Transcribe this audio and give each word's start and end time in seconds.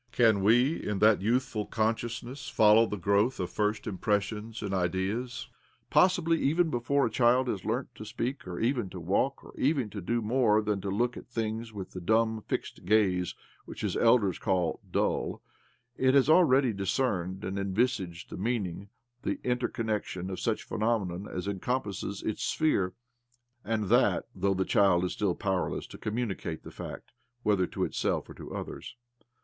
Can 0.11 0.41
we, 0.41 0.83
in 0.83 0.97
that 0.97 1.21
youthful 1.21 1.67
con 1.67 1.93
sciousness, 1.93 2.49
follow 2.51 2.87
the 2.87 2.97
growth 2.97 3.39
of 3.39 3.51
first 3.51 3.83
impres 3.83 4.23
sions 4.23 4.63
and 4.63 4.73
ideas? 4.73 5.47
Possibly, 5.91 6.39
even 6.41 6.71
before 6.71 7.05
a 7.05 7.09
child 7.11 7.47
has 7.47 7.61
leamt 7.63 7.89
to 7.93 8.03
speak, 8.03 8.47
or 8.47 8.59
even 8.59 8.89
to 8.89 8.99
walk, 8.99 9.43
or 9.43 9.53
even 9.59 9.91
to 9.91 10.01
do 10.01 10.23
more 10.23 10.59
than 10.63 10.81
to 10.81 10.89
look 10.89 11.17
at 11.17 11.27
things 11.27 11.71
with 11.71 11.91
the 11.91 12.01
dumb, 12.01 12.41
fixed 12.47 12.83
gaze 12.83 13.35
which 13.65 13.81
his 13.81 13.95
elders 13.95 14.39
call" 14.39 14.79
dull," 14.91 15.43
it 15.97 16.15
has 16.15 16.29
already 16.31 16.73
discerned 16.73 17.43
and 17.45 17.59
en 17.59 17.71
visaged 17.71 18.31
the 18.31 18.37
meaning, 18.37 18.89
the 19.21 19.39
inter 19.43 19.67
connection, 19.67 20.31
of 20.31 20.39
such 20.39 20.63
phenomena 20.63 21.29
as 21.29 21.47
encompass 21.47 22.01
its 22.23 22.41
sphere— 22.41 22.93
and 23.63 23.83
that 23.89 24.25
though 24.33 24.55
the 24.55 24.65
child 24.65 25.03
is 25.05 25.13
still 25.13 25.35
powerless 25.35 25.85
to 25.85 25.99
communicate 25.99 26.63
the 26.63 26.71
fact, 26.71 27.11
whether 27.43 27.67
to 27.67 27.83
itself 27.83 28.27
or 28.27 28.33
to 28.33 28.51
others. 28.51 28.95